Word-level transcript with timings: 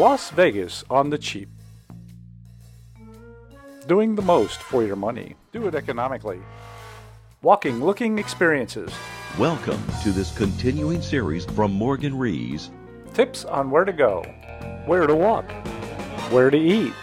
Las 0.00 0.30
Vegas 0.30 0.82
on 0.88 1.10
the 1.10 1.18
cheap. 1.18 1.50
Doing 3.86 4.14
the 4.14 4.22
most 4.22 4.62
for 4.62 4.82
your 4.82 4.96
money. 4.96 5.36
Do 5.52 5.66
it 5.66 5.74
economically. 5.74 6.40
Walking, 7.42 7.84
looking 7.84 8.18
experiences. 8.18 8.90
Welcome 9.38 9.78
to 10.02 10.10
this 10.10 10.34
continuing 10.38 11.02
series 11.02 11.44
from 11.44 11.74
Morgan 11.74 12.16
Rees. 12.16 12.70
Tips 13.12 13.44
on 13.44 13.70
where 13.70 13.84
to 13.84 13.92
go, 13.92 14.22
where 14.86 15.06
to 15.06 15.14
walk, 15.14 15.52
where 16.30 16.48
to 16.48 16.56
eat. 16.56 16.94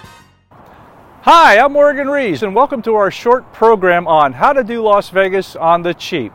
Hi, 1.21 1.59
I'm 1.59 1.73
Morgan 1.73 2.07
Rees, 2.07 2.41
and 2.41 2.55
welcome 2.55 2.82
to 2.82 2.95
our 2.95 3.11
short 3.11 3.54
program 3.54 4.07
on 4.07 4.34
how 4.34 4.54
to 4.54 4.64
do 4.64 4.82
Las 4.82 5.11
Vegas 5.11 5.55
on 5.55 5.84
the 5.84 5.93
cheap. 5.93 6.34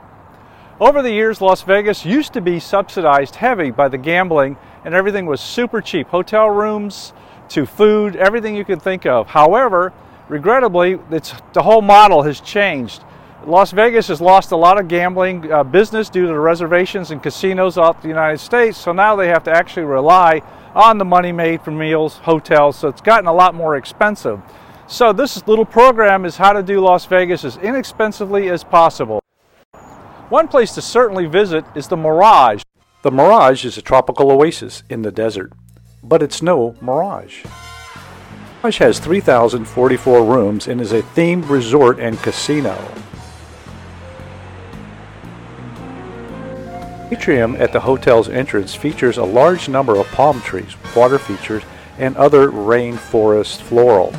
Over 0.82 1.00
the 1.00 1.12
years, 1.12 1.40
Las 1.40 1.62
Vegas 1.62 2.04
used 2.04 2.32
to 2.32 2.40
be 2.40 2.58
subsidized 2.58 3.36
heavy 3.36 3.70
by 3.70 3.86
the 3.86 3.96
gambling, 3.96 4.56
and 4.84 4.94
everything 4.94 5.26
was 5.26 5.40
super 5.40 5.80
cheap 5.80 6.08
hotel 6.08 6.50
rooms 6.50 7.12
to 7.50 7.66
food, 7.66 8.16
everything 8.16 8.56
you 8.56 8.64
could 8.64 8.82
think 8.82 9.06
of. 9.06 9.28
However, 9.28 9.92
regrettably, 10.28 10.98
the 11.08 11.62
whole 11.62 11.82
model 11.82 12.22
has 12.22 12.40
changed. 12.40 13.04
Las 13.46 13.70
Vegas 13.70 14.08
has 14.08 14.20
lost 14.20 14.50
a 14.50 14.56
lot 14.56 14.76
of 14.76 14.88
gambling 14.88 15.52
uh, 15.52 15.62
business 15.62 16.10
due 16.10 16.22
to 16.22 16.26
the 16.32 16.40
reservations 16.40 17.12
and 17.12 17.22
casinos 17.22 17.78
out 17.78 18.02
the 18.02 18.08
United 18.08 18.38
States, 18.38 18.76
so 18.76 18.90
now 18.90 19.14
they 19.14 19.28
have 19.28 19.44
to 19.44 19.52
actually 19.52 19.84
rely 19.84 20.42
on 20.74 20.98
the 20.98 21.04
money 21.04 21.30
made 21.30 21.62
from 21.62 21.78
meals, 21.78 22.16
hotels, 22.24 22.76
so 22.76 22.88
it's 22.88 23.00
gotten 23.00 23.28
a 23.28 23.32
lot 23.32 23.54
more 23.54 23.76
expensive. 23.76 24.42
So 24.88 25.12
this 25.12 25.46
little 25.46 25.64
program 25.64 26.24
is 26.24 26.38
how 26.38 26.52
to 26.52 26.60
do 26.60 26.80
Las 26.80 27.06
Vegas 27.06 27.44
as 27.44 27.56
inexpensively 27.58 28.48
as 28.48 28.64
possible. 28.64 29.21
One 30.32 30.48
place 30.48 30.72
to 30.76 30.80
certainly 30.80 31.26
visit 31.26 31.62
is 31.74 31.88
the 31.88 31.96
Mirage. 31.98 32.62
The 33.02 33.10
Mirage 33.10 33.66
is 33.66 33.76
a 33.76 33.82
tropical 33.82 34.30
oasis 34.30 34.82
in 34.88 35.02
the 35.02 35.12
desert, 35.12 35.52
but 36.02 36.22
it's 36.22 36.40
no 36.40 36.74
mirage. 36.80 37.44
Mirage 38.62 38.78
has 38.78 38.98
3,044 38.98 40.24
rooms 40.24 40.68
and 40.68 40.80
is 40.80 40.90
a 40.90 41.02
themed 41.02 41.50
resort 41.50 42.00
and 42.00 42.16
casino. 42.20 42.78
The 47.10 47.18
atrium 47.18 47.54
at 47.56 47.74
the 47.74 47.80
hotel's 47.80 48.30
entrance 48.30 48.74
features 48.74 49.18
a 49.18 49.24
large 49.24 49.68
number 49.68 49.98
of 49.98 50.06
palm 50.12 50.40
trees, 50.40 50.74
water 50.96 51.18
features, 51.18 51.62
and 51.98 52.16
other 52.16 52.48
rainforest 52.48 53.60
floral. 53.60 54.14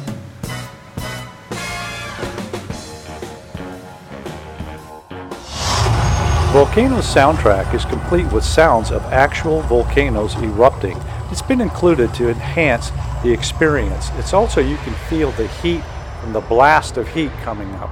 Volcano's 6.53 7.11
soundtrack 7.11 7.73
is 7.73 7.83
complete 7.83 8.31
with 8.31 8.43
sounds 8.43 8.91
of 8.91 9.01
actual 9.05 9.61
volcanoes 9.61 10.35
erupting. 10.35 10.95
It's 11.31 11.41
been 11.41 11.59
included 11.59 12.13
to 12.13 12.29
enhance 12.29 12.91
the 13.23 13.33
experience. 13.33 14.11
It's 14.17 14.35
also 14.35 14.61
you 14.61 14.77
can 14.77 14.93
feel 15.09 15.31
the 15.31 15.47
heat 15.47 15.81
from 16.21 16.31
the 16.31 16.41
blast 16.41 16.97
of 16.97 17.07
heat 17.07 17.31
coming 17.41 17.73
up. 17.77 17.89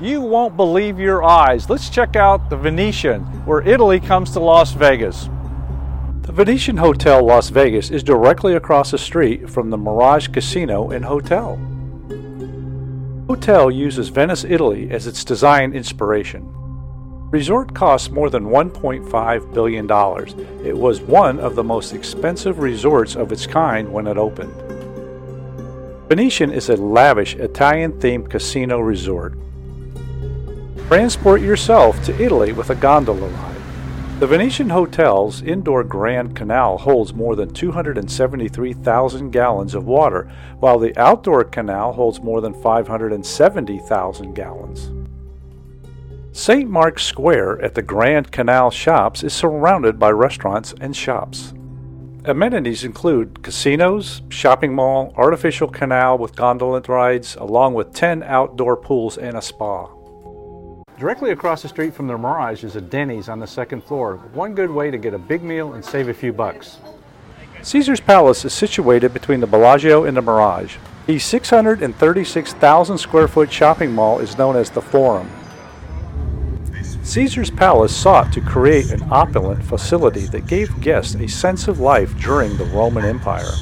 You 0.00 0.22
won't 0.22 0.56
believe 0.56 0.98
your 0.98 1.22
eyes. 1.22 1.68
Let's 1.68 1.90
check 1.90 2.16
out 2.16 2.48
the 2.48 2.56
Venetian, 2.56 3.20
where 3.44 3.60
Italy 3.60 4.00
comes 4.00 4.30
to 4.30 4.40
Las 4.40 4.72
Vegas. 4.72 5.28
The 6.28 6.34
Venetian 6.34 6.76
Hotel 6.76 7.24
Las 7.24 7.48
Vegas 7.48 7.90
is 7.90 8.02
directly 8.02 8.52
across 8.52 8.90
the 8.90 8.98
street 8.98 9.48
from 9.48 9.70
the 9.70 9.78
Mirage 9.78 10.28
Casino 10.28 10.90
and 10.90 11.02
Hotel. 11.02 11.56
The 12.06 13.24
hotel 13.34 13.70
uses 13.70 14.10
Venice, 14.10 14.44
Italy 14.44 14.90
as 14.90 15.06
its 15.06 15.24
design 15.24 15.72
inspiration. 15.72 16.46
Resort 17.30 17.74
costs 17.74 18.10
more 18.10 18.28
than 18.28 18.50
$1.5 18.50 19.54
billion. 19.54 19.86
It 20.66 20.76
was 20.76 21.00
one 21.00 21.40
of 21.40 21.54
the 21.54 21.64
most 21.64 21.94
expensive 21.94 22.58
resorts 22.58 23.16
of 23.16 23.32
its 23.32 23.46
kind 23.46 23.90
when 23.90 24.06
it 24.06 24.18
opened. 24.18 24.52
Venetian 26.10 26.52
is 26.52 26.68
a 26.68 26.76
lavish 26.76 27.36
Italian 27.36 27.92
themed 27.92 28.28
casino 28.28 28.80
resort. 28.80 29.32
Transport 30.88 31.40
yourself 31.40 32.04
to 32.04 32.22
Italy 32.22 32.52
with 32.52 32.68
a 32.68 32.74
gondola 32.74 33.28
ride. 33.28 33.57
The 34.18 34.26
Venetian 34.26 34.70
Hotel's 34.70 35.42
indoor 35.42 35.84
Grand 35.84 36.34
Canal 36.34 36.78
holds 36.78 37.14
more 37.14 37.36
than 37.36 37.54
273,000 37.54 39.30
gallons 39.30 39.74
of 39.76 39.86
water, 39.86 40.28
while 40.58 40.80
the 40.80 40.92
outdoor 40.98 41.44
canal 41.44 41.92
holds 41.92 42.20
more 42.20 42.40
than 42.40 42.52
570,000 42.52 44.34
gallons. 44.34 44.90
St. 46.32 46.68
Mark's 46.68 47.04
Square 47.04 47.62
at 47.62 47.76
the 47.76 47.82
Grand 47.82 48.32
Canal 48.32 48.72
Shops 48.72 49.22
is 49.22 49.32
surrounded 49.32 50.00
by 50.00 50.10
restaurants 50.10 50.74
and 50.80 50.96
shops. 50.96 51.54
Amenities 52.24 52.82
include 52.82 53.44
casinos, 53.44 54.22
shopping 54.30 54.74
mall, 54.74 55.14
artificial 55.16 55.68
canal 55.68 56.18
with 56.18 56.34
gondola 56.34 56.80
rides, 56.88 57.36
along 57.36 57.74
with 57.74 57.94
10 57.94 58.24
outdoor 58.24 58.76
pools 58.76 59.16
and 59.16 59.36
a 59.36 59.42
spa. 59.42 59.88
Directly 60.98 61.30
across 61.30 61.62
the 61.62 61.68
street 61.68 61.94
from 61.94 62.08
the 62.08 62.18
Mirage 62.18 62.64
is 62.64 62.74
a 62.74 62.80
Denny's 62.80 63.28
on 63.28 63.38
the 63.38 63.46
second 63.46 63.84
floor. 63.84 64.16
One 64.32 64.56
good 64.56 64.70
way 64.70 64.90
to 64.90 64.98
get 64.98 65.14
a 65.14 65.18
big 65.18 65.44
meal 65.44 65.74
and 65.74 65.84
save 65.84 66.08
a 66.08 66.14
few 66.14 66.32
bucks. 66.32 66.78
Caesar's 67.62 68.00
Palace 68.00 68.44
is 68.44 68.52
situated 68.52 69.14
between 69.14 69.38
the 69.38 69.46
Bellagio 69.46 70.02
and 70.02 70.16
the 70.16 70.22
Mirage. 70.22 70.76
The 71.06 71.20
636,000 71.20 72.98
square 72.98 73.28
foot 73.28 73.52
shopping 73.52 73.92
mall 73.92 74.18
is 74.18 74.36
known 74.36 74.56
as 74.56 74.70
the 74.70 74.82
Forum. 74.82 75.30
Caesar's 77.04 77.50
Palace 77.50 77.94
sought 77.94 78.32
to 78.32 78.40
create 78.40 78.90
an 78.90 79.04
opulent 79.12 79.62
facility 79.62 80.26
that 80.26 80.48
gave 80.48 80.80
guests 80.80 81.14
a 81.14 81.28
sense 81.28 81.68
of 81.68 81.78
life 81.78 82.18
during 82.18 82.56
the 82.56 82.64
Roman 82.64 83.04
Empire. 83.04 83.52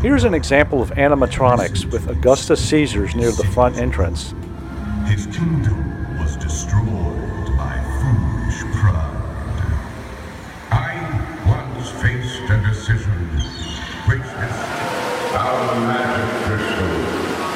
Here's 0.00 0.22
an 0.22 0.32
example 0.32 0.80
of 0.80 0.90
animatronics 0.90 1.90
with 1.90 2.08
Augustus 2.08 2.64
Caesar's 2.68 3.16
near 3.16 3.32
the 3.32 3.44
front 3.44 3.76
entrance. 3.76 4.32
His 5.10 5.26
kingdom 5.26 6.18
was 6.20 6.36
destroyed 6.36 6.86
by 7.58 7.74
foolish 7.98 8.60
pride. 8.76 9.58
I 10.70 10.94
once 11.48 11.90
faced 12.00 12.48
a 12.48 12.56
decision. 12.62 13.28
Greatness, 14.06 14.56
our 15.34 15.80
magic 15.80 16.30
crystal, 16.46 16.94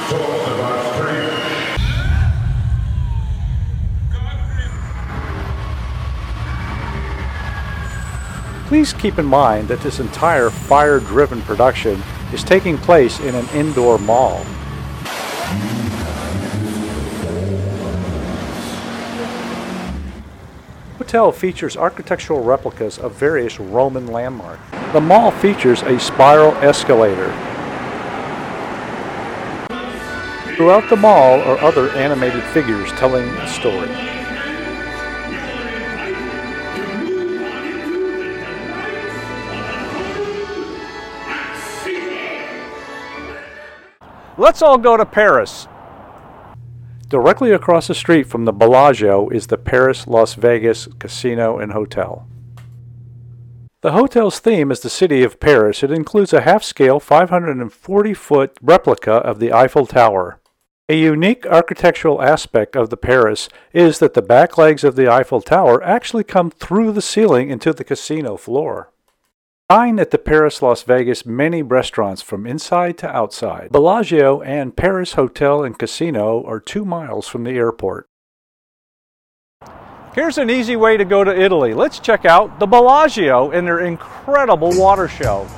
source 0.08 0.48
of 0.48 0.58
our 0.60 0.78
strength. 0.94 1.34
Please 8.66 8.92
keep 8.92 9.16
in 9.20 9.26
mind 9.26 9.68
that 9.68 9.80
this 9.80 10.00
entire 10.00 10.50
fire 10.50 10.98
driven 10.98 11.40
production 11.42 12.02
is 12.32 12.42
taking 12.42 12.76
place 12.76 13.20
in 13.20 13.36
an 13.36 13.48
indoor 13.50 13.96
mall. 13.98 14.44
Hotel 21.04 21.30
features 21.30 21.76
architectural 21.76 22.42
replicas 22.42 22.98
of 22.98 23.12
various 23.12 23.60
Roman 23.60 24.06
landmarks. 24.06 24.62
The 24.94 25.02
mall 25.02 25.30
features 25.32 25.82
a 25.82 26.00
spiral 26.00 26.52
escalator. 26.64 27.30
Throughout 30.56 30.88
the 30.88 30.96
mall 30.96 31.42
are 31.42 31.58
other 31.58 31.90
animated 31.90 32.42
figures 32.54 32.90
telling 32.92 33.28
a 33.28 33.48
story. 33.48 33.90
Let's 44.38 44.62
all 44.62 44.78
go 44.78 44.96
to 44.96 45.04
Paris. 45.04 45.68
Directly 47.14 47.52
across 47.52 47.86
the 47.86 47.94
street 47.94 48.26
from 48.26 48.44
the 48.44 48.52
Bellagio 48.52 49.28
is 49.28 49.46
the 49.46 49.56
Paris 49.56 50.08
Las 50.08 50.34
Vegas 50.34 50.88
Casino 50.98 51.58
and 51.60 51.70
Hotel. 51.70 52.26
The 53.82 53.92
hotel's 53.92 54.40
theme 54.40 54.72
is 54.72 54.80
the 54.80 54.90
city 54.90 55.22
of 55.22 55.38
Paris. 55.38 55.84
It 55.84 55.92
includes 55.92 56.32
a 56.32 56.40
half 56.40 56.64
scale 56.64 56.98
540 56.98 58.14
foot 58.14 58.58
replica 58.60 59.12
of 59.12 59.38
the 59.38 59.52
Eiffel 59.52 59.86
Tower. 59.86 60.40
A 60.88 60.98
unique 60.98 61.46
architectural 61.46 62.20
aspect 62.20 62.74
of 62.74 62.90
the 62.90 62.96
Paris 62.96 63.48
is 63.72 64.00
that 64.00 64.14
the 64.14 64.20
back 64.20 64.58
legs 64.58 64.82
of 64.82 64.96
the 64.96 65.08
Eiffel 65.08 65.40
Tower 65.40 65.80
actually 65.84 66.24
come 66.24 66.50
through 66.50 66.90
the 66.90 67.00
ceiling 67.00 67.48
into 67.48 67.72
the 67.72 67.84
casino 67.84 68.36
floor. 68.36 68.90
Dine 69.70 69.98
at 69.98 70.10
the 70.10 70.18
Paris 70.18 70.60
Las 70.60 70.82
Vegas 70.82 71.24
many 71.24 71.62
restaurants 71.62 72.20
from 72.20 72.46
inside 72.46 72.98
to 72.98 73.08
outside. 73.08 73.72
Bellagio 73.72 74.42
and 74.42 74.76
Paris 74.76 75.14
Hotel 75.14 75.64
and 75.64 75.78
Casino 75.78 76.44
are 76.44 76.60
two 76.60 76.84
miles 76.84 77.26
from 77.26 77.44
the 77.44 77.52
airport. 77.52 78.06
Here's 80.14 80.36
an 80.36 80.50
easy 80.50 80.76
way 80.76 80.98
to 80.98 81.04
go 81.06 81.24
to 81.24 81.34
Italy. 81.34 81.72
Let's 81.72 81.98
check 81.98 82.26
out 82.26 82.60
the 82.60 82.66
Bellagio 82.66 83.52
and 83.52 83.66
their 83.66 83.80
incredible 83.80 84.78
water 84.78 85.08
show. 85.08 85.48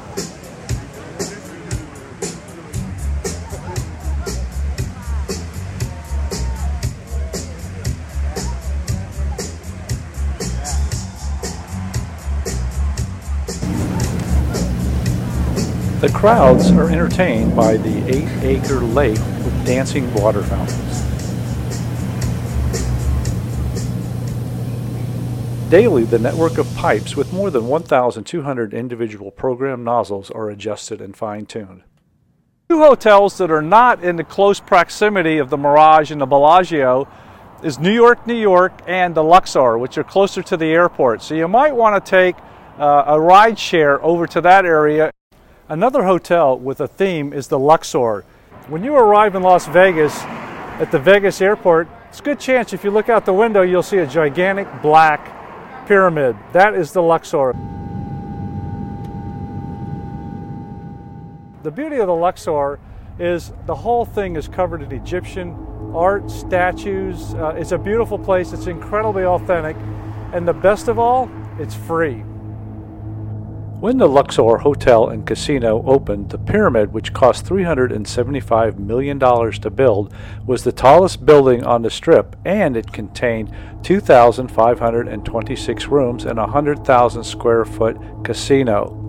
The 16.06 16.12
crowds 16.12 16.70
are 16.70 16.88
entertained 16.88 17.56
by 17.56 17.76
the 17.78 18.06
eight-acre 18.06 18.78
lake 18.78 19.18
with 19.18 19.66
dancing 19.66 20.14
water 20.14 20.40
fountains. 20.40 21.02
Daily, 25.68 26.04
the 26.04 26.20
network 26.20 26.58
of 26.58 26.72
pipes 26.76 27.16
with 27.16 27.32
more 27.32 27.50
than 27.50 27.66
1,200 27.66 28.72
individual 28.72 29.32
program 29.32 29.82
nozzles 29.82 30.30
are 30.30 30.48
adjusted 30.48 31.00
and 31.00 31.16
fine-tuned. 31.16 31.82
Two 32.68 32.78
hotels 32.78 33.36
that 33.38 33.50
are 33.50 33.60
not 33.60 34.04
in 34.04 34.14
the 34.14 34.22
close 34.22 34.60
proximity 34.60 35.38
of 35.38 35.50
the 35.50 35.56
Mirage 35.56 36.12
and 36.12 36.20
the 36.20 36.26
Bellagio 36.26 37.08
is 37.64 37.80
New 37.80 37.92
York, 37.92 38.28
New 38.28 38.40
York, 38.40 38.80
and 38.86 39.12
the 39.12 39.24
Luxor, 39.24 39.76
which 39.76 39.98
are 39.98 40.04
closer 40.04 40.40
to 40.40 40.56
the 40.56 40.66
airport. 40.66 41.20
So 41.20 41.34
you 41.34 41.48
might 41.48 41.74
want 41.74 42.04
to 42.04 42.08
take 42.08 42.36
uh, 42.78 43.02
a 43.08 43.20
ride 43.20 43.58
share 43.58 44.00
over 44.04 44.28
to 44.28 44.40
that 44.42 44.64
area. 44.64 45.10
Another 45.68 46.04
hotel 46.04 46.56
with 46.56 46.80
a 46.80 46.86
theme 46.86 47.32
is 47.32 47.48
the 47.48 47.58
Luxor. 47.58 48.24
When 48.68 48.84
you 48.84 48.94
arrive 48.94 49.34
in 49.34 49.42
Las 49.42 49.66
Vegas 49.66 50.16
at 50.78 50.92
the 50.92 50.98
Vegas 51.00 51.40
airport, 51.40 51.88
it's 52.08 52.20
a 52.20 52.22
good 52.22 52.38
chance 52.38 52.72
if 52.72 52.84
you 52.84 52.92
look 52.92 53.08
out 53.08 53.26
the 53.26 53.32
window, 53.32 53.62
you'll 53.62 53.82
see 53.82 53.98
a 53.98 54.06
gigantic 54.06 54.68
black 54.80 55.88
pyramid. 55.88 56.36
That 56.52 56.74
is 56.74 56.92
the 56.92 57.02
Luxor. 57.02 57.52
The 61.64 61.70
beauty 61.72 61.96
of 61.96 62.06
the 62.06 62.14
Luxor 62.14 62.78
is 63.18 63.52
the 63.66 63.74
whole 63.74 64.04
thing 64.04 64.36
is 64.36 64.46
covered 64.46 64.82
in 64.82 64.92
Egyptian 64.92 65.92
art, 65.92 66.30
statues. 66.30 67.34
Uh, 67.34 67.56
it's 67.58 67.72
a 67.72 67.78
beautiful 67.78 68.20
place. 68.20 68.52
It's 68.52 68.68
incredibly 68.68 69.24
authentic. 69.24 69.76
And 70.32 70.46
the 70.46 70.52
best 70.52 70.86
of 70.86 71.00
all, 71.00 71.28
it's 71.58 71.74
free. 71.74 72.22
When 73.86 73.98
the 73.98 74.08
Luxor 74.08 74.58
Hotel 74.58 75.10
and 75.10 75.24
Casino 75.24 75.84
opened, 75.86 76.30
the 76.30 76.38
pyramid, 76.38 76.92
which 76.92 77.12
cost 77.12 77.46
$375 77.46 78.80
million 78.80 79.20
to 79.20 79.70
build, 79.70 80.12
was 80.44 80.64
the 80.64 80.72
tallest 80.72 81.24
building 81.24 81.62
on 81.62 81.82
the 81.82 81.90
strip 81.90 82.34
and 82.44 82.76
it 82.76 82.92
contained 82.92 83.52
2,526 83.84 85.86
rooms 85.86 86.24
and 86.24 86.40
a 86.40 86.42
100,000 86.42 87.22
square 87.22 87.64
foot 87.64 87.96
casino. 88.24 89.05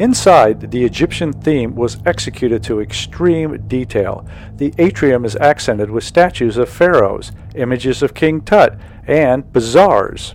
Inside, 0.00 0.72
the 0.72 0.84
Egyptian 0.84 1.32
theme 1.32 1.76
was 1.76 1.98
executed 2.04 2.64
to 2.64 2.80
extreme 2.80 3.68
detail. 3.68 4.26
The 4.56 4.74
atrium 4.76 5.24
is 5.24 5.36
accented 5.36 5.88
with 5.88 6.02
statues 6.02 6.56
of 6.56 6.68
pharaohs, 6.68 7.30
images 7.54 8.02
of 8.02 8.12
King 8.12 8.40
Tut, 8.40 8.76
and 9.06 9.52
bazaars. 9.52 10.34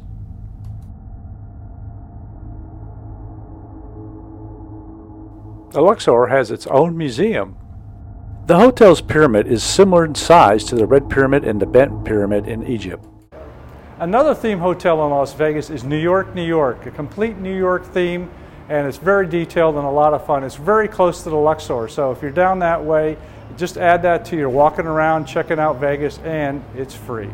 The 5.72 5.82
Luxor 5.82 6.28
has 6.28 6.52
its 6.52 6.66
own 6.68 6.98
museum. 6.98 7.58
The 8.46 8.58
hotel's 8.58 9.02
pyramid 9.02 9.46
is 9.46 9.62
similar 9.62 10.06
in 10.06 10.16
size 10.16 10.64
to 10.66 10.76
the 10.76 10.88
Red 10.88 11.10
Pyramid 11.10 11.44
and 11.44 11.62
the 11.62 11.68
Bent 11.68 12.06
Pyramid 12.06 12.48
in 12.48 12.66
Egypt. 12.66 13.06
Another 14.00 14.34
theme 14.34 14.60
hotel 14.60 15.04
in 15.06 15.12
Las 15.12 15.34
Vegas 15.34 15.70
is 15.70 15.84
New 15.84 15.98
York, 15.98 16.34
New 16.34 16.46
York, 16.46 16.86
a 16.86 16.92
complete 16.92 17.38
New 17.38 17.56
York 17.56 17.86
theme 17.86 18.30
and 18.70 18.88
it's 18.88 18.98
very 18.98 19.28
detailed 19.28 19.76
and 19.76 19.86
a 19.86 19.90
lot 19.90 20.14
of 20.14 20.26
fun. 20.26 20.44
It's 20.44 20.56
very 20.56 20.88
close 20.88 21.24
to 21.24 21.30
the 21.30 21.36
Luxor, 21.36 21.88
so 21.88 22.12
if 22.12 22.22
you're 22.22 22.32
down 22.32 22.60
that 22.60 22.84
way, 22.84 23.18
just 23.58 23.78
add 23.78 24.04
that 24.04 24.24
to 24.26 24.38
your 24.38 24.50
walking 24.50 24.86
around, 24.86 25.26
checking 25.26 25.60
out 25.60 25.80
Vegas, 25.80 26.20
and 26.20 26.64
it's 26.76 26.94
free. 26.94 27.30